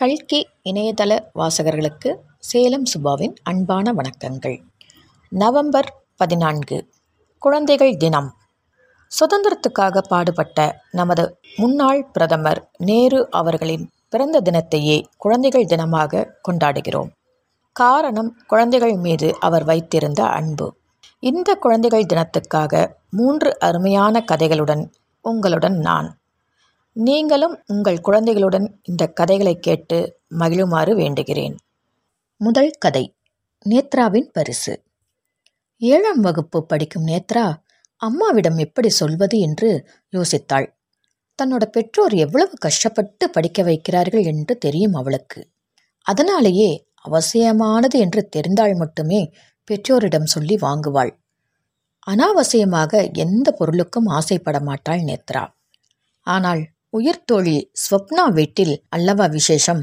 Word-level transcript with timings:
கல்கி 0.00 0.48
இணையதள 0.64 1.12
வாசகர்களுக்கு 1.34 2.16
சேலம் 2.38 2.84
சுபாவின் 2.84 3.34
அன்பான 3.42 3.92
வணக்கங்கள். 3.92 4.58
நவம்பர் 5.28 5.94
பதினான்கு 6.16 6.88
குழந்தைகள் 7.38 7.96
தினம். 7.96 8.34
சுதந்திரத்துக்காக 9.12 9.98
பாடுபட்ட 9.98 10.80
நமது 10.90 11.40
முன்னாள் 11.56 12.06
பிரதமர் 12.12 12.70
நேரு 12.78 13.30
அவர்களின் 13.30 13.90
பிறந்த 14.08 14.40
தினத்தையே 14.40 15.04
குழந்தைகள் 15.16 15.64
தினமாக 15.64 16.30
கொண்டாடுகிறோம். 16.48 17.10
காரணம் 17.72 18.36
குழந்தைகள் 18.46 18.96
மீது 18.96 19.36
அவர் 19.40 19.64
வைத்திருந்த 19.64 20.24
அன்பு. 20.26 20.76
இந்த 21.20 21.54
குழந்தைகள் 21.54 22.08
தினத்துக்காக 22.14 22.86
மூன்று 23.10 23.58
அருமையான 23.58 24.24
கதைகளுடன் 24.32 24.86
உங்களுடன் 25.20 25.78
நான் 25.78 26.16
நீங்களும் 26.98 27.62
உங்கள் 27.66 28.00
குழந்தைகளுடன் 28.00 28.80
இந்த 28.82 29.06
கதைகளை 29.06 29.58
கேட்டு 29.58 30.20
மகிழுமாறு 30.38 30.92
வேண்டுகிறேன். 30.96 31.54
முதல் 32.36 32.70
கதை 32.78 33.14
நேத்ராவின் 33.66 34.28
பரிசு. 34.32 34.82
ஏழாம் 35.76 36.20
வகுப்பு 36.20 36.66
படிக்கும் 36.66 37.06
நேத்ரா 37.06 37.52
அம்மாவிடம் 37.96 38.58
எப்படி 38.58 38.88
சொல்வது 38.88 39.38
என்று 39.38 39.86
யோசித்தாள். 40.12 40.66
தன்னோட 41.42 41.64
பெற்றோர் 41.64 42.14
எவ்வளவு 42.14 42.54
கஷ்டப்பட்டு 42.58 43.30
படிக்க 43.30 43.62
வைக்கிறார்கள் 43.62 44.24
என்று 44.24 44.58
தெரியும் 44.58 44.94
அவளுக்கு. 44.94 45.48
அதனாலேயே 46.02 46.70
அவசியமானது 47.00 47.98
என்று 47.98 48.28
தெரிந்தால் 48.28 48.74
மட்டுமே 48.74 49.32
பெற்றோரிடம் 49.64 50.24
சொல்லி 50.24 50.56
வாங்குவாள். 50.56 51.12
அனாவசியமாக 52.06 53.12
எந்த 53.12 53.50
பொருளுக்கும் 53.50 54.06
ஆசைப்பட 54.06 54.60
மாட்டாள் 54.60 55.00
நேத்ரா. 55.00 55.44
ஆனால் 56.26 56.62
உயிர் 56.92 57.24
தோழி 57.24 57.70
ஸ்வப்னா 57.82 58.32
வீட்டில் 58.32 58.74
அல்லவா 58.88 59.26
விசேஷம்? 59.26 59.82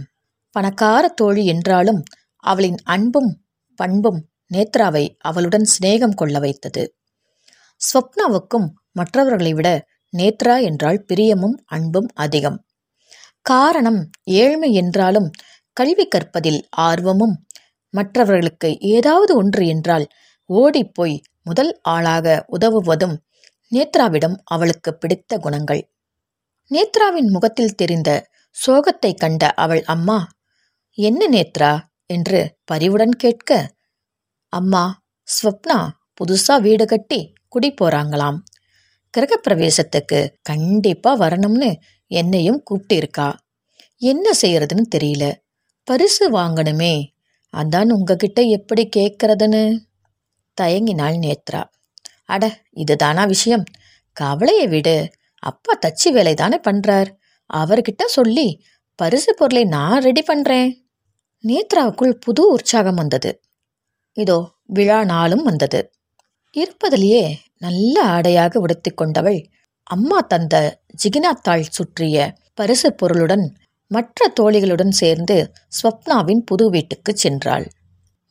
பணக்கார 0.51 1.07
தோழி 1.07 1.45
என்றாலும் 1.45 2.03
அவளின் 2.43 2.77
அன்பும் 2.83 3.31
பண்பும் 3.79 4.19
நேத்ராவை 4.53 5.03
அவளுடன் 5.19 5.65
சிநேகம் 5.65 6.15
கொள்ள 6.15 6.39
வைத்தது. 6.39 6.83
ஸ்வப்னாவுக்கும் 7.81 8.67
மற்றவர்களை 8.91 9.53
விட 9.53 9.69
நேத்ரா 10.13 10.61
என்றால் 10.61 11.05
பிரியமும் 11.13 11.57
அன்பும் 11.65 12.09
அதிகம். 12.13 12.59
காரணம் 13.41 14.01
ஏழ்மை 14.23 14.71
என்றாலும் 14.73 15.29
கல்வி 15.73 16.07
கற்பதில் 16.07 16.61
ஆர்வமும் 16.69 17.35
மற்றவர்களுக்கு 17.93 18.77
ஏதாவது 18.79 19.35
ஒன்று 19.35 19.67
என்றால் 19.67 20.05
ஓடிப்போய் 20.49 21.21
முதல் 21.43 21.79
ஆளாக 21.81 22.45
உதவுவதும் 22.51 23.15
நேத்ராவிடம் 23.71 24.37
அவளுக்கு 24.43 24.97
பிடித்த 24.97 25.37
குணங்கள். 25.37 25.83
நேத்ராவின் 26.71 27.27
முகத்தில் 27.27 27.75
தெரிந்த 27.75 28.09
சோகத்தை 28.55 29.15
கண்ட 29.15 29.51
அவள் 29.53 29.83
அம்மா 29.83 30.29
என்ன 30.97 31.27
நேத்ரா? 31.29 31.71
என்று 32.05 32.39
பரிவுடன் 32.63 33.11
கேட்க 33.11 33.51
அம்மா 34.53 34.83
ஸ்வப்னா 35.27 35.77
புதுசா 36.17 36.61
வீடு 36.61 36.85
கட்டி 36.85 37.33
குடி 37.47 37.73
போறாங்களாம். 37.81 38.37
கிரகப்பிரவேசத்துக்கு 39.13 40.19
கண்டிப்பா 40.41 41.17
வரணும்னு 41.19 41.69
என்னையும் 42.11 42.63
கூப்பிட்டு 42.63 42.95
இருக்கா 42.95 43.27
என்ன 44.01 44.31
செய்யறதுன்னு 44.41 44.85
தெரியல. 44.95 45.25
பரிசு 45.83 46.31
வாங்கணுமே. 46.31 46.93
அதான் 47.53 47.89
உங்ககிட்ட 47.89 48.41
எப்படி 48.41 48.89
கேட்கறதுன்னு 48.95 49.63
தயங்கினாள் 50.61 51.17
நேத்ரா. 51.17 51.63
அட 52.25 52.43
இதுதானா 52.71 53.25
விஷயம்? 53.25 53.63
கவலையை 54.17 54.67
விடு. 54.67 54.97
அப்பா 55.45 55.73
தச்சு 55.85 56.09
வேலை 56.11 56.33
தானே 56.33 56.57
பண்றார். 56.67 57.09
அவர்கிட்ட 57.49 58.03
சொல்லி 58.07 58.47
பரிசு 58.99 59.31
பொருளை 59.33 59.63
நான் 59.65 60.01
ரெடி 60.01 60.21
பண்றேன். 60.21 60.69
நேத்ராவுக்குள் 61.43 62.13
புது 62.19 62.43
உற்சாகம் 62.51 62.95
வந்தது. 62.95 63.31
இதோ 64.17 64.37
விழா 64.63 64.99
நாளும் 65.03 65.43
வந்தது. 65.43 65.79
இருப்பதிலேயே 66.55 67.25
நல்ல 67.57 67.95
ஆடையாக 68.05 68.59
உடுத்தி 68.59 68.91
கொண்டவள் 68.91 69.39
அம்மா 69.87 70.19
தந்த 70.21 70.55
ஜிகினாத்தாள் 71.03 71.65
சுற்றிய 71.69 72.17
பரிசு 72.53 72.89
பொருளுடன் 72.93 73.45
மற்ற 73.91 74.27
தோழிகளுடன் 74.39 74.93
சேர்ந்து 75.01 75.35
ஸ்வப்னாவின் 75.77 76.41
புது 76.45 76.65
வீட்டுக்கு 76.69 77.11
சென்றாள். 77.23 77.65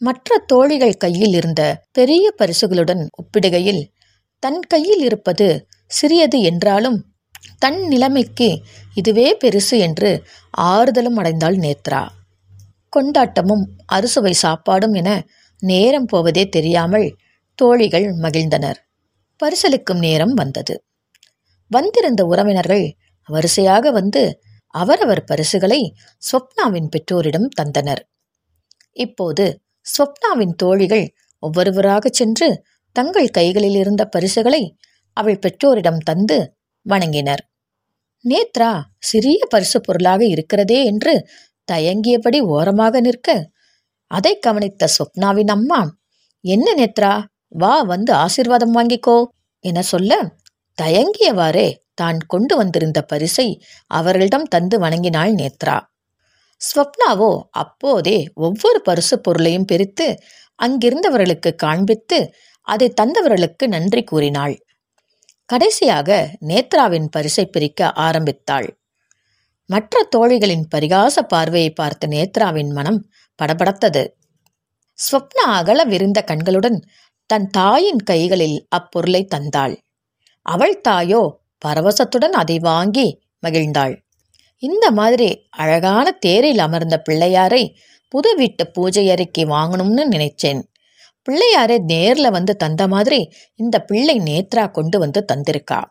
மற்ற 0.01 0.39
தோழிகள் 0.47 0.97
கையில் 0.97 1.35
இருந்த 1.35 1.63
பெரிய 1.93 2.25
பரிசுகளுடன் 2.39 3.03
ஒப்பிடுகையில் 3.21 3.83
தன் 4.43 4.63
கையில் 4.69 5.03
இருப்பது 5.03 5.47
சிறியது 5.91 6.39
என்றாலும் 6.41 6.99
தன் 7.59 7.81
நிலைமைக்கு 7.89 8.49
இதுவே 8.95 9.37
பெருசு 9.45 9.77
என்று 9.79 10.11
ஆறுதலும் 10.59 11.19
அடைந்தாள் 11.21 11.57
நேத்ரா. 11.57 12.03
கொண்டாட்டமும் 12.89 13.65
அறுசுவை 13.87 14.35
சாப்பாடும் 14.43 14.95
என 14.95 15.11
நேரம் 15.63 16.05
போவதே 16.05 16.49
தெரியாமல் 16.49 17.17
தோழிகள் 17.59 18.07
மகிழ்ந்தனர். 18.17 18.79
பரிசலுக்கும் 19.41 19.99
நேரம் 19.99 20.35
வந்தது. 20.35 20.75
வந்திருந்த 21.71 22.25
உறவினர்கள் 22.25 22.87
வரிசையாக 23.29 23.91
வந்து 23.91 24.23
அவரவர் 24.75 25.25
பரிசுகளை 25.25 25.81
ஸ்வப்னாவின் 26.23 26.89
பெற்றோரிடம் 26.89 27.49
தந்தனர். 27.63 28.03
இப்போது 28.97 29.45
ஸ்வப்னாவின் 29.87 30.55
தோழிகள் 30.55 31.07
ஒவ்வொருவராக 31.43 32.09
சென்று 32.09 32.49
தங்கள் 32.97 33.29
கைகளில் 33.29 33.77
இருந்த 33.77 34.03
பரிசுகளை 34.05 34.77
அவள் 35.17 35.39
பெற்றோரிடம் 35.39 35.99
தந்து 35.99 36.39
வணங்கினர். 36.87 37.43
நேத்ரா 38.25 38.71
சிறிய 38.99 39.41
பரிசு 39.49 39.79
பொருளாக 39.81 40.23
இருக்கிறதே 40.25 40.79
என்று 40.85 41.15
தயங்கியபடி 41.69 42.39
ஓரமாக 42.55 43.01
நிற்க. 43.01 43.29
அதை 44.11 44.33
கவனித்த 44.39 44.89
சொப்னாவின் 44.97 45.53
அம்மா 45.57 45.81
என்ன 46.45 46.67
நேத்ரா 46.75 47.13
வா 47.63 47.75
வந்து 47.83 48.13
ஆசிர்வாதம் 48.15 48.75
வாங்கிக்கோ 48.75 49.19
என 49.65 49.83
சொல்ல 49.83 50.13
தயங்கியவாறே 50.79 51.69
தான் 51.95 52.19
கொண்டு 52.27 52.55
வந்திருந்த 52.57 53.01
பரிசை 53.03 53.49
அவர்களிடம் 53.91 54.47
தந்து 54.49 54.77
வணங்கினாள் 54.79 55.33
நேத்ரா. 55.35 55.77
ஸ்வப்னாவோ 56.61 57.33
அப்போதே 57.63 58.19
ஒவ்வொரு 58.47 58.81
பரிசு 58.81 59.17
பொருளையும் 59.19 59.65
பிரித்து 59.65 60.07
அங்கிருந்தவர்களுக்கு 60.59 61.51
காண்பித்து 61.55 62.19
அதை 62.69 62.89
தந்தவர்களுக்கு 63.01 63.65
நன்றி 63.67 64.03
கூறினாள். 64.05 64.55
கடைசியாக 65.49 66.11
நேத்ராவின் 66.41 67.09
பரிசை 67.11 67.47
பிரிக்க 67.47 67.91
ஆரம்பித்தாள். 67.93 68.69
மற்ற 69.71 70.09
தோழிகளின் 70.17 70.67
பரிகாச 70.75 71.23
பார்வையை 71.23 71.71
பார்த்த 71.71 72.07
நேத்ராவின் 72.07 72.71
மனம் 72.73 73.01
படபடத்தது. 73.39 74.05
ஸ்வப்னா 74.99 75.45
அகல 75.53 75.85
விரிந்த 75.85 76.21
கண்களுடன் 76.23 76.79
தன் 77.31 77.47
தாயின் 77.51 78.03
கைகளில் 78.03 78.67
அப்பொருளை 78.69 79.23
தந்தாள். 79.35 79.75
அவள் 80.47 80.81
தாயோ 80.81 81.23
பரவசத்துடன் 81.67 82.35
அதை 82.35 82.59
வாங்கி 82.59 83.07
மகிழ்ந்தாள். 83.47 83.95
இந்த 84.63 84.91
மாதிரி 84.91 85.49
அழகான 85.51 86.07
தேரில் 86.11 86.59
அமர்ந்த 86.59 86.97
பிள்ளையாரை 87.09 87.63
புது 88.09 88.31
வீட்டு 88.35 88.65
பூஜை 88.67 89.11
அறைக்கு 89.11 89.43
வாங்கணும்னு 89.47 90.05
நினைச்சேன். 90.11 90.61
பிள்ளையாரே 91.29 91.77
நேர்ல 91.89 92.31
வந்து 92.31 92.57
தந்த 92.57 92.89
மாதிரி 92.89 93.31
இந்த 93.55 93.83
பிள்ளை 93.83 94.21
நேத்ரா 94.21 94.71
கொண்டு 94.71 94.99
வந்து 94.99 95.25
தந்திருக்கா. 95.33 95.85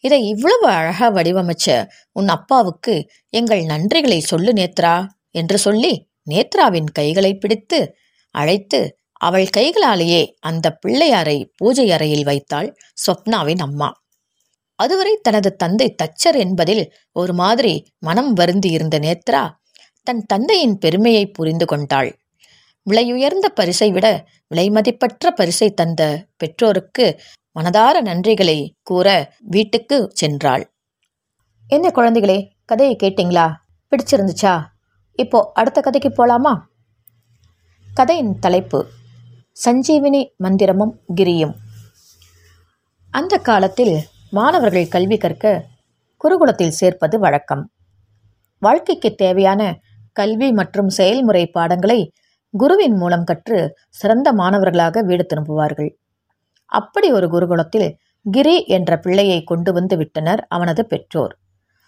இதை 0.00 0.28
இவ்வளவு 0.28 0.66
அழகா 0.68 1.10
வடிவமைச்ச 1.10 1.86
உன் 2.12 2.28
அப்பாவுக்கு 2.28 3.06
எங்கள் 3.30 3.62
நன்றிகளை 3.62 4.18
சொல்லு 4.18 4.52
நேத்ரா 4.52 5.06
என்று 5.30 5.58
சொல்லி 5.58 6.08
நேத்ராவின் 6.30 6.90
கைகளை 6.92 7.34
பிடித்து 7.34 7.96
அழைத்து 8.30 8.98
அவள் 9.12 9.48
கைகளாலேயே 9.56 10.22
அந்த 10.40 10.78
பிள்ளையாரை 10.86 11.50
பூஜை 11.56 11.92
அறையில் 11.92 12.24
வைத்தாள் 12.24 12.76
சொப்னாவின் 13.06 13.58
அம்மா. 13.58 14.02
அதுவரை 14.78 15.18
தனது 15.22 15.56
தந்தை 15.56 15.94
தச்சர் 16.02 16.36
என்பதில் 16.36 16.92
ஒரு 17.12 17.32
மாதிரி 17.34 17.74
மனம் 17.98 18.32
வருந்தி 18.32 18.70
இருந்த 18.70 18.98
நேத்ரா 18.98 19.42
தன் 20.02 20.22
தந்தையின் 20.26 20.78
பெருமையை 20.78 21.26
புரிந்து 21.26 21.66
கொண்டாள். 21.66 22.10
விலையுயர்ந்த 22.90 23.46
பரிசை 23.54 23.90
விட 23.90 24.06
விலைமதிப்பற்ற 24.54 25.30
பரிசை 25.34 25.70
தந்த 25.70 26.26
பெற்றோருக்கு 26.36 27.20
மனதார 27.60 27.96
நன்றிகளை 28.02 28.70
கூற 28.82 29.32
வீட்டுக்கு 29.40 30.12
சென்றாள். 30.20 30.64
என்ன 31.68 31.88
குழந்தைகளே 31.88 32.48
கதையை 32.64 32.96
கேட்டிங்களா? 32.96 33.54
பிடிச்சிருந்துச்சா? 33.90 34.64
இப்போ 35.12 35.50
அடுத்த 35.54 35.80
கதைக்கு 35.80 36.10
போலாமா? 36.10 36.60
கதையின் 37.94 38.38
தலைப்பு 38.38 38.86
சஞ்சீவினி 39.64 40.22
மந்திரமும் 40.42 40.94
கிரியும். 41.14 41.54
அந்த 43.10 43.38
காலத்தில் 43.38 44.02
மாணவர்கள் 44.30 44.88
கல்வி 44.88 45.16
கற்க 45.16 45.66
குருகுலத்தில் 46.24 46.76
சேர்ப்பது 46.80 47.18
வழக்கம். 47.18 47.72
வாழ்க்கைக்கு 48.58 49.14
தேவையான 49.14 49.78
கல்வி 50.12 50.52
மற்றும் 50.52 50.88
செயல்முறை 50.88 51.46
பாடங்களை 51.46 52.12
குருவின் 52.56 52.96
மூலம் 52.96 53.24
கற்று 53.24 53.76
சிறந்த 53.90 54.32
மாணவர்களாக 54.32 55.02
வீடு 55.02 55.26
திரும்புவார்கள். 55.34 55.90
அப்படி 56.64 57.12
ஒரு 57.12 57.26
குருகுலத்தில் 57.26 57.94
கிரி 58.22 58.66
என்ற 58.66 58.98
பிள்ளையை 58.98 59.42
கொண்டு 59.42 59.72
வந்து 59.72 59.96
விட்டனர் 59.96 60.46
அவனது 60.48 60.86
பெற்றோர். 60.86 61.34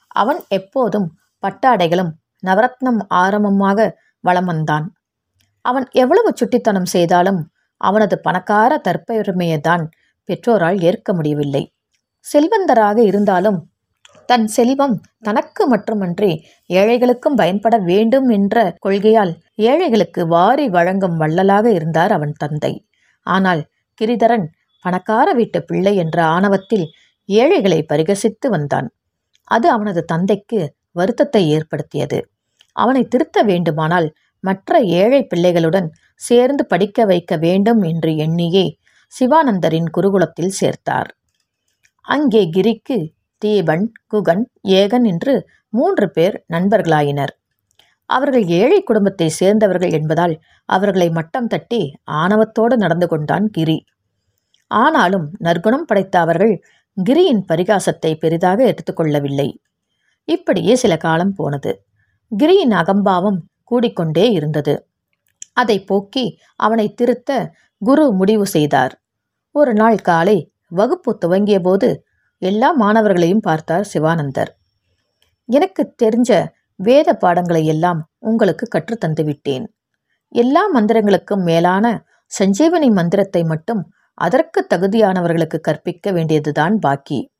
அவன் 0.06 0.40
எப்போதும் 0.48 1.08
பட்டாடைகளும் 1.42 2.10
நவரத்னம் 2.46 3.00
ஆரம்பமாக 3.08 3.98
வளம் 4.20 4.44
வந்தான். 4.44 4.86
அவன் 5.60 5.86
எவ்வளவு 5.92 6.32
சுட்டித்தனம் 6.34 6.90
செய்தாலும் 6.92 7.40
அவனது 7.76 8.20
பணக்கார 8.20 8.80
தற்பெருமையைத்தான் 8.88 9.84
பெற்றோரால் 10.24 10.80
ஏற்க 10.80 11.14
முடியவில்லை. 11.14 11.62
செல்வந்தராக 12.32 12.98
இருந்தாலும் 12.98 13.58
தன் 14.26 14.46
செல்வம் 14.46 14.94
தனக்கு 15.22 15.62
மட்டுமன்றி 15.66 16.30
ஏழைகளுக்கும் 16.70 17.36
பயன்பட 17.36 17.78
வேண்டும் 17.78 18.28
என்ற 18.28 18.76
கொள்கையால் 18.86 19.32
ஏழைகளுக்கு 19.54 20.22
வாரி 20.26 20.68
வழங்கும் 20.68 21.16
வள்ளலாக 21.16 21.66
இருந்தார் 21.70 22.12
அவன் 22.12 22.34
தந்தை. 22.36 22.72
ஆனால் 23.26 23.62
கிரிதரன் 24.00 24.46
பணக்கார 24.84 25.28
வீட்டு 25.32 25.58
பிள்ளை 25.64 25.96
என்ற 25.96 26.18
ஆணவத்தில் 26.24 26.86
ஏழைகளை 27.28 27.80
பரிகசித்து 27.82 28.48
வந்தான். 28.50 28.88
அது 29.50 29.66
அவனது 29.70 30.04
தந்தைக்கு 30.04 30.60
வருத்தத்தை 30.92 31.42
ஏற்படுத்தியது. 31.48 32.18
அவனை 32.76 33.02
திருத்த 33.04 33.42
வேண்டுமானால் 33.42 34.08
மற்ற 34.44 34.80
ஏழை 35.00 35.20
பிள்ளைகளுடன் 35.34 35.88
சேர்ந்து 36.20 36.62
படிக்க 36.66 37.04
வைக்க 37.04 37.32
வேண்டும் 37.36 37.82
என்று 37.82 38.10
எண்ணியே 38.16 38.66
சிவானந்தரின் 39.12 39.88
குருகுலத்தில் 39.96 40.56
சேர்த்தார். 40.60 41.10
அங்கே 42.04 42.42
கிரிக்கு 42.56 42.98
தீபன் 43.38 43.92
குகன் 44.06 44.44
ஏகன் 44.62 45.04
என்று 45.04 45.48
மூன்று 45.68 46.10
பேர் 46.10 46.44
நண்பர்களாயினர். 46.52 47.32
அவர்கள் 48.10 48.46
ஏழை 48.46 48.82
குடும்பத்தை 48.82 49.28
சேர்ந்தவர்கள் 49.28 49.90
என்பதால் 49.90 50.34
அவர்களை 50.64 51.10
மட்டம் 51.10 51.46
தட்டி 51.46 51.94
ஆணவத்தோடு 52.10 52.76
நடந்து 52.76 53.08
கொண்டான் 53.08 53.50
கிரி. 53.50 53.84
ஆனாலும் 54.66 55.26
நற்குணம் 55.38 55.86
படைத்த 55.86 56.18
அவர்கள் 56.18 56.62
கிரியின் 57.06 57.44
பரிகாசத்தை 57.48 58.18
பெரிதாக 58.18 58.58
எடுத்துக்கொள்ளவில்லை 58.64 59.48
இப்படியே 60.24 60.74
சில 60.74 60.96
காலம் 60.96 61.34
போனது. 61.34 61.72
கிரியின் 62.32 62.70
அகம்பாவம் 62.70 63.38
கூடிக்கொண்டே 63.70 64.30
இருந்தது. 64.30 64.74
அதை 65.52 65.84
போக்கி 65.84 66.38
அவனை 66.56 66.94
திருத்த 66.94 67.30
குரு 67.78 68.12
முடிவு 68.12 68.46
செய்தார். 68.46 68.94
ஒரு 69.54 69.72
நாள் 69.72 69.98
காலை 69.98 70.52
வகுப்பு 70.68 71.18
துவங்கிய 71.18 71.60
போது 71.60 71.88
எல்லா 72.42 72.68
மாணவர்களையும் 72.72 73.38
பார்த்தார் 73.38 73.84
சிவானந்தர். 73.84 74.50
எனக்கு 75.48 75.94
தெரிஞ்ச 76.02 76.30
வேத 76.74 77.08
பாடங்களை 77.14 77.66
எல்லாம் 77.66 78.00
உங்களுக்கு 78.18 78.64
கற்றுத்தந்து 78.74 79.24
விட்டேன் 79.24 79.64
எல்லா 80.28 80.62
மந்திரங்களுக்கும் 80.74 81.44
மேலான 81.44 81.86
சஞ்சீவனி 82.32 82.88
மந்திரத்தை 82.90 83.44
மட்டும் 83.44 83.82
அதற்கு 84.14 84.66
தகுதியானவர்களுக்கு 84.74 85.60
கற்பிக்க 85.60 86.12
வேண்டியதுதான் 86.12 86.78
பாக்கி. 86.78 87.30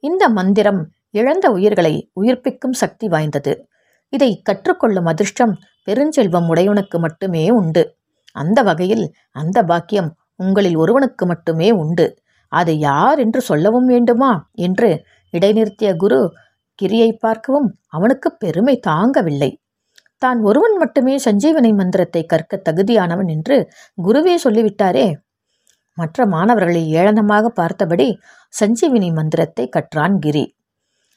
இந்த 0.00 0.28
மந்திரம் 0.28 0.80
இழந்த 1.10 1.46
உயிர்களை 1.50 1.94
உயிர்ப்பிக்கும் 2.20 2.76
சக்தி 2.82 3.08
வாய்ந்தது. 3.08 3.52
இதை 4.08 4.30
கற்றுக்கொள்ளும் 4.42 5.04
அதிர்ஷ்டம் 5.04 5.54
பெருஞ்செல்வம் 5.86 6.48
உடையவனுக்கு 6.52 6.98
மட்டுமே 6.98 7.50
உண்டு. 7.50 7.82
அந்த 8.32 8.62
வகையில் 8.62 9.06
அந்த 9.32 9.58
பாக்கியம் 9.62 10.10
உங்களில் 10.36 10.76
ஒருவனுக்கு 10.76 11.26
மட்டுமே 11.26 11.70
உண்டு. 11.70 12.06
அது 12.54 12.72
யார் 12.78 13.18
என்று 13.18 13.40
சொல்லவும் 13.40 13.86
வேண்டுமா? 13.86 14.32
என்று 14.58 14.90
இடைநிறுத்திய 15.34 15.90
குரு 15.96 16.20
கிரியை 16.78 17.10
பார்க்கவும் 17.16 17.68
அவனுக்கு 17.88 18.28
பெருமை 18.36 18.74
தாங்கவில்லை. 18.86 19.50
தான் 20.22 20.38
ஒருவன் 20.40 20.76
மட்டுமே 20.78 21.14
சஞ்சீவனை 21.24 21.70
மந்திரத்தை 21.72 22.22
கற்க 22.26 22.60
தகுதியானவன் 22.68 23.28
என்று 23.28 23.56
குருவே 23.98 24.34
சொல்லிவிட்டாரே. 24.44 25.06
மற்ற 25.98 26.26
மாணவர்களை 26.26 26.82
ஏளனமாக 26.92 27.50
பார்த்தபடி 27.54 28.08
சஞ்சீவினி 28.52 29.08
மந்திரத்தை 29.12 29.64
கற்றான் 29.68 30.16
கிரி. 30.18 30.44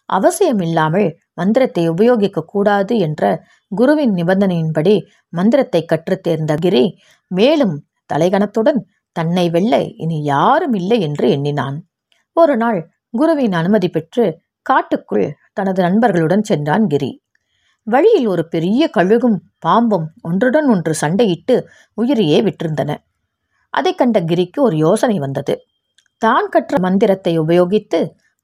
அவசியமில்லாமல் 0.10 1.07
மந்திரத்தை 1.34 1.84
உபயோகிக்க 1.89 2.44
கூடாது 2.45 2.94
என்ற 2.98 3.24
குருவின் 3.72 4.13
நிபந்தனையின்படி 4.13 4.95
மந்திரத்தை 5.34 5.81
கற்றுத் 5.86 6.24
தேர்ந்த 6.24 6.54
கிரி 6.56 6.84
மேலும் 7.31 7.75
தலைகணத்துடன் 8.10 8.80
தன்னை 9.17 9.45
வெல்ல 9.49 9.73
இனி 10.03 10.17
யாரும் 10.23 10.75
இல்லை 10.79 10.97
என்று 11.01 11.27
எண்ணினான். 11.29 11.77
ஒரு 12.37 12.55
நாள் 12.57 12.79
குருவின் 13.13 13.53
அனுமதி 13.53 13.89
பெற்று 13.89 14.25
காட்டுக்குள் 14.65 15.27
தனது 15.53 15.79
நண்பர்களுடன் 15.81 16.43
சென்றான் 16.43 16.85
கிரி. 16.87 17.11
வழியில் 17.87 18.27
ஒரு 18.27 18.43
பெரிய 18.47 18.89
கழுகும் 18.97 19.37
பாம்பும் 19.65 20.07
ஒன்றுடன் 20.21 20.67
ஒன்று 20.67 20.93
சண்டையிட்டு 21.01 21.55
உயிரையே 21.97 22.39
விட்டிருந்தன. 22.41 22.91
அதை 23.73 23.91
கண்ட 23.95 24.17
கிரிக்கு 24.21 24.59
ஒரு 24.59 24.75
யோசனை 24.77 25.17
வந்தது. 25.19 25.55
தான் 26.21 26.47
கற்ற 26.49 26.75
மந்திரத்தை 26.79 27.33
உபயோகித்து 27.39 27.99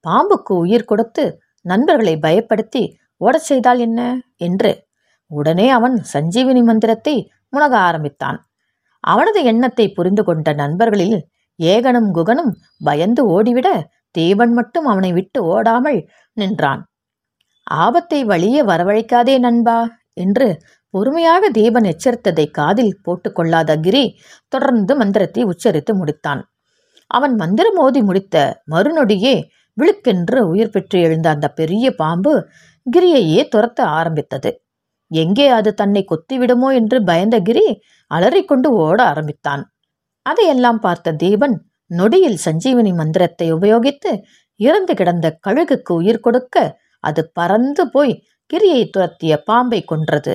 பாம்புக்கு 0.06 0.54
உயிர் 0.64 0.90
கொடுத்து 0.90 1.24
நண்பர்களை 1.66 2.16
பயப்படுத்தி 2.26 2.84
ஓடச் 3.22 3.48
செய்தால் 3.50 3.80
என்ன? 3.80 4.00
என்று 4.38 4.72
உடனே 5.32 5.68
அவன் 5.70 5.96
சஞ்சீவினி 6.14 6.62
மந்திரத்தை 6.64 7.16
முனக 7.54 7.74
ஆரம்பித்தான். 7.88 8.40
அவனது 9.04 9.40
எண்ணத்தை 9.44 9.86
புரிந்து 9.90 10.24
கொண்ட 10.24 10.54
நண்பர்களில் 10.54 11.18
ஏகனும் 11.60 12.10
குகனும் 12.18 12.52
பயந்து 12.82 13.22
ஓடிவிட 13.36 13.68
தேவன் 14.12 14.54
மட்டும் 14.54 14.86
அவனை 14.86 15.12
விட்டு 15.14 15.40
ஓடாமல் 15.46 16.00
நின்றான். 16.34 16.82
ஆபத்தை 17.68 18.20
வழியே 18.32 18.62
வரவழைக்காதே 18.62 19.36
நண்பா 19.40 19.78
என்று 20.14 20.48
பொறுமையாக 20.94 21.44
தேவன் 21.52 21.84
எச்சரித்ததை 21.84 22.46
காதில் 22.52 22.94
போட்டுக்கொள்ளாத 23.06 23.72
கிரி 23.80 24.04
தொடர்ந்து 24.48 24.94
மந்திரத்தை 24.96 25.44
உச்சரித்து 25.44 25.94
முடித்தான். 26.02 26.42
அவன் 27.12 27.36
மந்திரம் 27.36 27.80
ஓதி 27.86 28.02
முடித்த 28.02 28.36
மறுநொடியே 28.72 29.36
விழுக்கென்று 29.78 30.40
உயிர் 30.52 30.72
பெற்று 30.72 30.98
எழுந்த 31.02 31.28
அந்த 31.30 31.48
பெரிய 31.60 31.86
பாம்பு 32.02 32.34
கிரியையே 32.88 33.42
துரத்த 33.56 33.80
ஆரம்பித்தது. 34.00 34.52
எங்கே 35.14 35.48
அது 35.58 35.70
தன்னை 35.74 36.02
கொத்திவிடுமோ 36.12 36.70
என்று 36.80 36.98
பயந்த 37.04 37.38
கிரி 37.40 37.66
அலறிக்கொண்டு 38.12 38.70
ஓட 38.84 39.00
ஆரம்பித்தான். 39.12 39.64
அதையெல்லாம் 40.26 40.80
பார்த்த 40.80 41.16
தீபன் 41.24 41.56
நொடியில் 41.92 42.40
சஞ்சீவனி 42.46 42.92
மந்திரத்தை 43.00 43.48
உபயோகித்து 43.52 44.12
இறந்து 44.60 44.94
கிடந்த 44.94 45.28
கழுகுக்கு 45.46 45.92
உயிர் 45.94 46.24
கொடுக்க 46.26 46.56
அது 47.04 47.22
பறந்து 47.34 47.84
போய் 47.94 48.14
கிரியை 48.50 48.84
துரத்திய 48.86 49.34
பாம்பை 49.48 49.80
கொன்றது. 49.84 50.34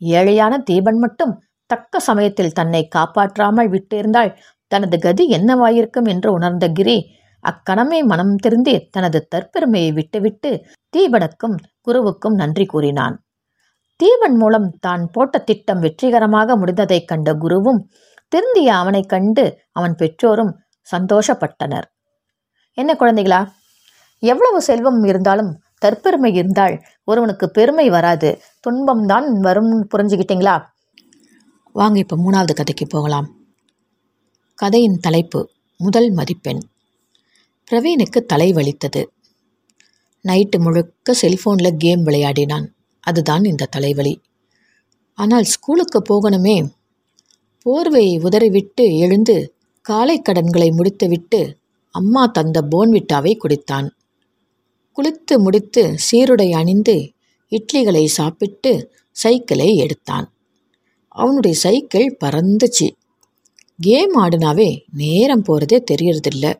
ஏழையான 0.00 0.54
தீபன் 0.68 0.98
மட்டும் 0.98 1.32
தக்க 1.70 2.00
சமயத்தில் 2.08 2.56
தன்னை 2.58 2.82
காப்பாற்றாமல் 2.88 3.70
விட்டிருந்தால் 3.74 4.32
தனது 4.72 4.96
கதி 4.98 5.24
என்னவாயிருக்கும் 5.36 6.08
என்று 6.12 6.28
உணர்ந்த 6.32 6.66
கிரி 6.78 6.96
அக்கணமே 7.44 7.98
மனம் 8.02 8.34
திருந்தி 8.36 8.74
தனது 8.90 9.18
தற்பெருமையை 9.32 9.90
விட்டுவிட்டு 9.92 10.50
தீபனுக்கும் 10.94 11.56
குருவுக்கும் 11.82 12.38
நன்றி 12.40 12.64
கூறினான். 12.66 13.16
தீவன் 14.00 14.36
மூலம் 14.36 14.76
தான் 14.80 15.08
போட்ட 15.12 15.38
திட்டம் 15.38 15.78
வெற்றிகரமாக 15.78 16.58
முடிந்ததைக் 16.58 17.04
கண்ட 17.04 17.34
குருவும் 17.34 17.80
திருந்திய 18.28 18.66
அவனைக் 18.66 19.08
கண்டு 19.08 19.58
அவன் 19.72 19.94
பெற்றோரும் 19.94 20.52
சந்தோஷப்பட்டனர். 20.90 21.82
என்ன 22.74 22.96
குழந்தைகளா? 23.00 23.48
எவ்வளவு 24.18 24.62
செல்வம் 24.62 25.02
இருந்தாலும் 25.02 25.60
தற்பெருமை 25.84 26.34
இருந்தால் 26.34 26.80
ஒருவனுக்கு 27.04 27.50
பெருமை 27.50 27.88
வராது. 27.88 28.40
துன்பம்தான் 28.60 29.40
வரும் 29.40 29.88
புரிஞ்சுக்கிட்டீங்களா 29.96 30.62
வாங்க 31.72 31.98
இப்போ 31.98 32.16
மூணாவது 32.16 32.54
கதைக்கு 32.54 32.86
போகலாம். 32.86 33.28
கதையின் 34.54 34.98
தலைப்பு 35.00 35.48
முதல் 35.76 36.10
மதிப்பெண். 36.10 36.60
பிரவீனுக்கு 37.70 38.24
தலை 38.26 38.52
வலித்தது. 38.52 39.12
நைட்டு 40.28 40.58
முழுக்க 40.58 41.12
செல்போனில் 41.12 41.76
கேம் 41.76 42.02
விளையாடினான். 42.02 42.74
அதுதான் 43.00 43.44
இந்த 43.44 43.66
தலைவலி. 43.66 44.20
ஆனால் 45.14 45.42
ஸ்கூலுக்கு 45.42 46.02
போகணுமே. 46.02 46.70
போர்வையை 47.64 48.20
உதறிவிட்டு 48.20 48.96
எழுந்து 48.96 49.54
காலை 49.82 50.22
கடன்களை 50.22 50.70
முடித்துவிட்டு 50.70 51.58
அம்மா 51.90 52.26
தந்த 52.26 52.68
போன்விட்டாவை 52.70 53.36
குடித்தான். 53.36 53.90
குளித்து 54.92 55.38
முடித்து 55.38 55.94
சீருடை 55.98 56.52
அணிந்து 56.52 57.12
இட்லிகளை 57.50 58.04
சாப்பிட்டு 58.04 58.92
சைக்கிளை 59.10 59.76
எடுத்தான். 59.76 60.34
அவனுடைய 61.08 61.56
சைக்கிள் 61.56 62.16
பறந்துச்சு. 62.24 62.90
கேம் 63.78 64.14
ஆடினாவே 64.14 64.82
நேரம் 64.92 65.42
போகிறதே 65.42 65.84
தெரியறதில்ல. 65.94 66.54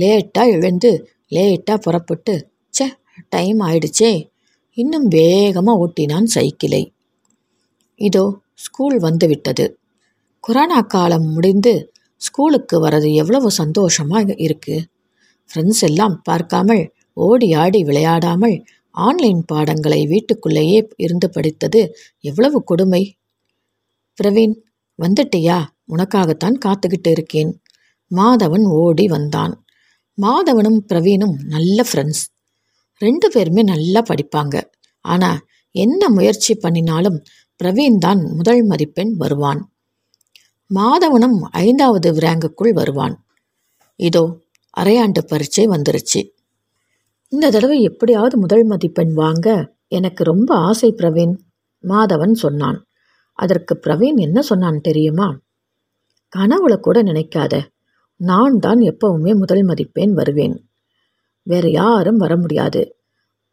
லேட்டாக 0.00 0.46
எழுந்து 0.46 1.08
லேட்டாக 1.30 1.74
புறப்பட்டு 1.74 2.50
ச்சே 2.78 2.86
டைம் 3.28 3.60
ஆயிடுச்சே. 3.60 4.29
இன்னும் 4.74 5.06
வேகமாக 5.08 5.86
ஓட்டினான் 5.86 6.24
சைக்கிளை. 6.24 6.92
இதோ 7.94 8.24
ஸ்கூல் 8.54 8.98
வந்து 8.98 9.26
விட்டது 9.28 9.64
கொரோனா 10.40 10.80
காலம் 10.80 11.26
முடிந்து 11.32 11.92
ஸ்கூலுக்கு 12.16 12.88
வர்றது 12.88 13.14
எவ்வளவு 13.14 13.50
சந்தோஷமாக 13.50 14.34
இருக்கு. 14.36 14.76
ஃப்ரெண்ட்ஸ் 15.50 15.80
எல்லாம் 15.80 16.20
பார்க்காமல் 16.22 16.92
ஓடி 17.12 17.52
ஆடி 17.52 17.84
விளையாடாமல் 17.84 18.56
ஆன்லைன் 18.90 19.44
பாடங்களை 19.44 20.06
வீட்டுக்குள்ளேயே 20.06 20.88
இருந்து 20.96 21.30
படித்தது 21.30 21.80
எவ்வளவு 22.20 22.64
கொடுமை. 22.64 23.02
பிரவீன் 24.18 24.54
வந்துட்டியா? 24.98 25.58
உனக்காகத்தான் 25.92 26.56
காத்துக்கிட்டு 26.64 27.10
இருக்கேன். 27.10 27.52
மாதவன் 28.10 28.66
ஓடி 28.82 29.06
வந்தான். 29.06 29.54
மாதவனும் 30.18 30.80
பிரவீனும் 30.88 31.36
நல்ல 31.44 31.84
ஃப்ரெண்ட்ஸ் 31.90 32.24
ரெண்டு 33.00 33.30
பேருமே 33.30 33.62
நல்லா 33.62 34.02
படிப்பாங்க. 34.10 34.56
ஆனால் 35.04 35.38
என்ன 35.74 36.08
முயற்சி 36.08 36.54
பண்ணினாலும் 36.54 37.18
பிரவீன் 37.60 37.98
தான் 37.98 38.20
முதல் 38.34 38.62
மதிப்பெண் 38.64 39.12
வருவான். 39.16 39.60
மாதவனும் 40.70 41.38
ஐந்தாவது 41.50 42.08
ரேங்குக்குள் 42.20 42.72
வருவான். 42.72 43.14
இதோ 43.96 44.24
அரையாண்டு 44.76 45.20
பரீட்சை 45.26 45.64
வந்துருச்சு. 45.66 46.20
இந்த 47.28 47.50
தடவை 47.50 47.82
எப்படியாவது 47.82 48.36
முதல் 48.38 48.64
மதிப்பெண் 48.64 49.12
வாங்க 49.12 49.48
எனக்கு 49.88 50.22
ரொம்ப 50.24 50.50
ஆசை 50.58 50.94
பிரவீன் 50.96 51.34
மாதவன் 51.84 52.32
சொன்னான். 52.32 52.78
அதற்கு 53.38 53.74
பிரவீன் 53.86 54.16
என்ன 54.16 54.42
சொன்னான் 54.42 54.80
தெரியுமா? 54.80 55.28
கனவுல 56.32 56.74
கூட 56.80 57.02
நினைக்காத 57.02 57.54
நான் 58.20 58.56
தான் 58.58 58.80
எப்பவுமே 58.80 59.32
முதல் 59.34 59.64
மதிப்பெண் 59.64 60.12
வருவேன். 60.12 60.56
வேற 61.42 61.70
யாரும் 61.70 62.16
வர 62.16 62.36
முடியாது. 62.36 62.96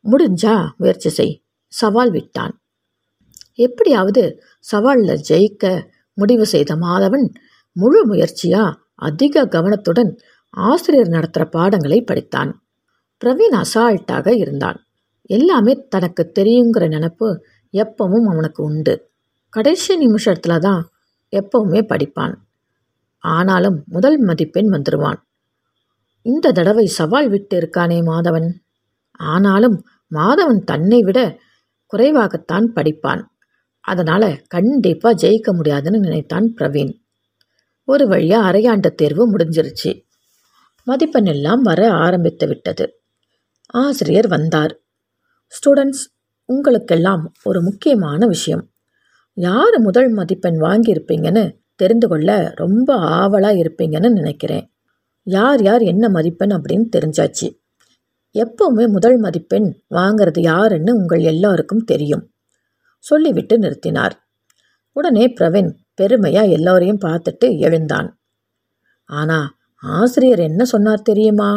முடிஞ்சா 0.04 0.68
முயற்சி 0.78 1.10
செய். 1.10 1.44
சவால் 1.68 2.12
விட்டான். 2.12 2.62
எப்படியாவது 3.54 4.42
சவாலில் 4.72 5.20
ஜெயிக்க 5.30 5.88
முடிவு 6.14 6.46
செய்த 6.46 6.76
மாதவன் 6.76 7.30
முழு 7.72 8.08
முயற்சியா 8.08 8.74
அதிக 8.96 9.46
கவனத்துடன் 9.46 10.18
ஆசிரியர் 10.50 11.08
நடத்துகிற 11.08 11.52
பாடங்களை 11.52 12.04
படித்தான். 12.04 12.52
பிரவீன் 13.26 13.62
அசால்ட்டாக 13.62 14.38
இருந்தான். 14.38 14.88
எல்லாமே 15.22 15.86
தனக்கு 15.90 16.32
தெரியுங்கிற 16.40 16.80
நினப்பு 16.80 17.40
எப்பவும் 17.74 18.32
அவனுக்கு 18.32 18.64
உண்டு. 18.64 19.10
கடைசி 19.50 20.08
நிமிஷத்துல 20.08 20.58
தான் 20.58 20.90
எப்பவுமே 21.32 21.82
படிப்பான். 21.82 22.34
ஆனாலும் 23.18 23.84
முதல் 23.88 24.20
மதிப்பெண் 24.20 24.74
வந்துடுவான் 24.74 25.26
இந்த 26.28 26.52
தடவை 26.52 26.86
சவால் 26.86 27.30
விட்டு 27.30 27.60
இருக்கானே 27.60 28.00
மாதவன். 28.04 28.50
ஆனாலும் 29.12 29.86
மாதவன் 30.12 30.64
தன்னை 30.64 31.02
விட 31.02 31.40
குறைவாகத்தான் 31.94 32.68
படிப்பான். 32.76 33.24
அதனால 33.80 34.42
கண்டிப்பா 34.48 35.12
ஜெயிக்க 35.12 35.52
முடியாதுன்னு 35.52 36.00
நினைத்தான் 36.00 36.54
பிரவீன். 36.58 36.94
ஒரு 37.84 38.08
வழியா 38.08 38.40
அரையாண்டு 38.50 38.88
தேர்வு 38.88 39.38
முடிஞ்சிருச்சு. 39.38 40.06
மதிப்பெண் 40.84 41.26
எல்லாம் 41.26 41.62
வர 41.62 41.92
ஆரம்பித்து 41.92 42.48
விட்டது. 42.48 43.02
ஆசிரியர் 43.66 44.28
வந்தார். 44.28 44.80
ஸ்டூடெண்ட்ஸ் 45.48 46.04
உங்களுக்கெல்லாம் 46.46 47.34
ஒரு 47.44 47.62
முக்கியமான 47.62 48.26
விஷயம். 48.26 48.70
யார் 49.34 49.80
முதல் 49.80 50.10
மதிப்பெண் 50.10 50.62
வாங்கியிருப்பீங்கன்னு 50.62 51.60
தெரிந்து 51.76 52.08
கொள்ள 52.08 52.52
ரொம்ப 52.56 52.96
ஆவலாக 52.96 53.54
இருப்பீங்கன்னு 53.54 54.10
நினைக்கிறேன். 54.10 54.72
யார் 55.28 55.62
யார் 55.62 55.82
என்ன 55.82 56.10
மதிப்பெண் 56.10 56.52
அப்படின்னு 56.52 56.86
தெரிஞ்சாச்சு. 56.96 57.48
எப்பவுமே 58.36 58.88
முதல் 58.88 59.18
மதிப்பெண் 59.18 59.82
வாங்கிறது 59.90 60.40
யாருன்னு 60.40 60.96
உங்கள் 60.96 61.20
எல்லாருக்கும் 61.20 61.84
தெரியும். 61.84 62.24
சொல்லிவிட்டு 63.00 63.60
நிறுத்தினார். 63.60 64.12
உடனே 64.92 65.34
பிரவீன் 65.34 65.72
பெருமையாக 65.94 66.48
எல்லோரையும் 66.48 67.00
பார்த்துட்டு 67.02 67.60
எழுந்தான். 67.60 68.20
ஆனா 69.06 69.56
ஆசிரியர் 69.84 70.40
என்ன 70.40 70.64
சொன்னார் 70.66 71.02
தெரியுமா? 71.02 71.52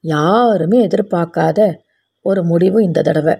யாருமே 0.00 0.86
எதிர்பார்க்காத 0.86 1.76
ஒரு 2.20 2.44
முடிவு 2.44 2.82
இந்த 2.82 3.02
தடவை. 3.02 3.34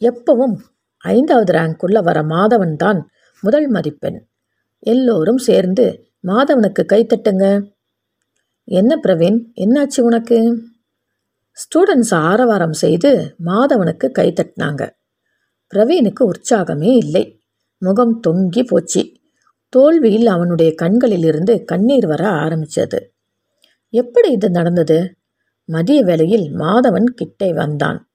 எப்பவும் 0.00 0.56
ஐந்தாவது 0.98 1.52
ரேங்க்குள்ளே 1.52 2.02
வர 2.02 2.22
மாதவன் 2.22 2.76
தான் 2.76 3.08
முதல் 3.40 3.68
மதிப்பெண். 3.68 4.26
எல்லோரும் 4.78 5.38
சேர்ந்து 5.38 5.86
மாதவனுக்கு 6.26 6.84
கைத்தட்டுங்க 6.92 7.46
என்ன 8.72 9.00
பிரவீன்? 9.02 9.38
என்னாச்சு 9.56 10.00
உனக்கு? 10.00 10.36
ஸ்டூடெண்ட்ஸ் 11.56 12.14
ஆரவாரம் 12.14 12.72
செய்து 12.72 13.36
மாதவனுக்கு 13.44 14.06
கைத்தட்டினாங்க 14.18 14.82
பிரவீனுக்கு 15.74 16.20
உற்சாகமே 16.20 16.90
இல்லை. 16.96 17.40
முகம் 17.78 18.20
தொங்கி 18.26 18.62
போச்சு. 18.66 19.02
தோல்வியில் 19.68 20.26
அவனுடைய 20.26 20.74
கண்களிலிருந்து 20.74 21.64
கண்ணீர் 21.64 22.06
வர 22.06 22.28
ஆரம்பித்தது 22.28 23.14
எப்படி 23.88 24.30
இது 24.30 24.50
நடந்தது? 24.50 25.16
மதிய 25.64 26.02
வேளையில் 26.02 26.46
மாதவன் 26.54 27.04
கிட்டே 27.04 27.52
வந்தான். 27.52 28.10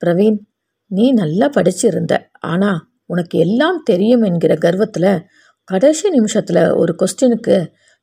பிரவீன் 0.00 0.38
நீ 0.86 1.12
நல்லா 1.12 1.50
படிச்சிருந்த. 1.50 2.14
ஆனா 2.40 2.70
உனக்கு 3.06 3.38
எல்லாம் 3.38 3.82
தெரியும் 3.84 4.22
என்கிற 4.22 4.54
கர்வத்தில் 4.56 5.12
கடைசி 5.64 6.10
நிமிஷத்தில் 6.10 6.62
ஒரு 6.70 6.94
கொஸ்டினுக்கு 6.98 7.56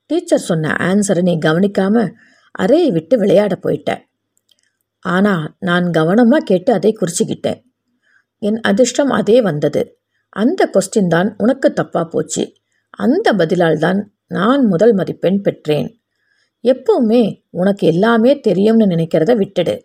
டீச்சர் 0.06 0.40
சொன்ன 0.40 0.76
ஆன்சரை 0.80 1.22
நீ 1.22 1.34
கவனிக்காம 1.38 2.06
அறையை 2.52 2.92
விட்டு 2.92 3.18
விளையாட 3.18 3.54
போயிட்ட. 3.56 3.92
ஆனால் 5.00 5.56
நான் 5.60 5.92
கவனமாக 5.92 6.44
கேட்டு 6.44 6.74
அதை 6.74 6.98
குறிச்சிக்கிட்டேன். 6.98 7.60
என் 8.40 8.60
அதிர்ஷ்டம் 8.62 9.10
அதே 9.10 9.42
வந்தது. 9.42 9.98
அந்த 10.30 10.70
கொஸ்டின் 10.74 11.08
தான் 11.08 11.36
உனக்கு 11.38 11.74
தப்பாக 11.76 12.06
போச்சு. 12.10 12.44
அந்த 12.90 13.34
பதிலால் 13.34 13.78
தான் 13.78 14.00
நான் 14.28 14.66
முதல் 14.66 14.94
மதிப்பெண் 14.94 15.42
பெற்றேன். 15.42 15.90
எப்பவுமே 16.64 17.24
உனக்கு 17.50 17.88
எல்லாமே 17.88 18.40
தெரியும்னு 18.40 18.86
நினைக்கிறத 18.86 19.32
விட்டுடு. 19.36 19.76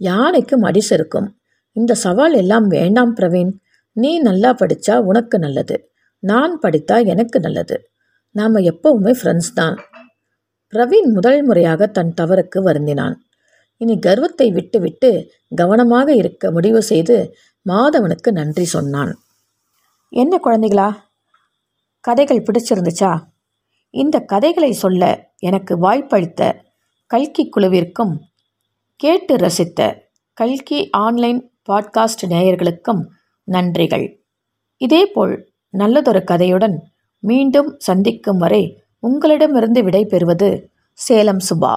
யானைக்கு 0.00 0.58
மடிசு 0.58 0.92
இருக்கும் 0.94 1.28
இந்த 1.72 1.94
சவால் 1.94 2.32
எல்லாம் 2.32 2.66
வேண்டாம் 2.66 3.16
பிரவீன். 3.16 3.52
நீ 3.92 4.18
நல்லா 4.18 4.50
படித்தா 4.52 4.94
உனக்கு 4.98 5.38
நல்லது. 5.38 5.76
நான் 6.22 6.58
படித்தா 6.62 7.06
எனக்கு 7.06 7.40
நல்லது. 7.40 7.76
நாம் 8.34 8.54
எப்பவுமே 8.54 9.12
ஃப்ரெண்ட்ஸ் 9.22 9.52
தான். 9.54 9.76
பிரவீன் 10.72 11.08
முதல் 11.12 11.44
முறையாக 11.44 11.86
தன் 11.86 12.14
தவறுக்கு 12.20 12.58
வருந்தினான். 12.58 13.14
இனி 13.76 13.98
கர்வத்தை 13.98 14.50
விட்டுவிட்டு 14.50 15.10
கவனமாக 15.54 16.14
இருக்க 16.14 16.50
முடிவு 16.50 16.82
செய்து 16.82 17.36
மாதவனுக்கு 17.68 18.30
நன்றி 18.30 18.64
சொன்னான். 18.64 19.12
என்ன 20.08 20.40
குழந்தைகளா? 20.44 20.88
கதைகள் 22.00 22.42
பிடிச்சிருந்துச்சா? 22.42 23.12
இந்த 23.90 24.20
கதைகளை 24.20 24.72
சொல்ல 24.72 25.32
எனக்கு 25.38 25.78
வாய்ப்பளித்த 25.78 26.64
கல்கி 27.06 27.48
குழுவிற்கும் 27.48 28.14
கேட்டு 28.96 29.36
ரசித்த 29.36 30.00
கல்கி 30.32 30.90
ஆன்லைன் 30.90 31.40
பாட்காஸ்ட் 31.68 32.26
நேயர்களுக்கும் 32.28 33.02
நன்றிகள். 33.50 34.06
இதேபோல் 34.76 35.34
நல்லதொரு 35.70 36.24
கதையுடன் 36.26 36.76
மீண்டும் 37.24 37.70
சந்திக்கும் 37.78 38.36
வரை 38.36 38.62
உங்களிடமிருந்து 39.02 39.80
விடை 39.84 40.02
பெறுவது 40.12 40.48
சேலம் 40.98 41.42
சுபா. 41.48 41.74